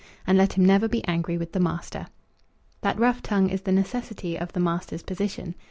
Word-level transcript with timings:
And 0.25 0.35
let 0.35 0.53
him 0.53 0.65
never 0.65 0.87
be 0.87 1.05
angry 1.05 1.37
with 1.37 1.51
the 1.51 1.59
master. 1.59 2.07
That 2.81 2.97
rough 2.97 3.21
tongue 3.21 3.51
is 3.51 3.61
the 3.61 3.71
necessity 3.71 4.35
of 4.35 4.51
the 4.51 4.59
master's 4.59 5.03
position. 5.03 5.53